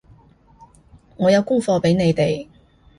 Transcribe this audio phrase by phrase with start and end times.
[1.17, 2.47] 我有功課畀你哋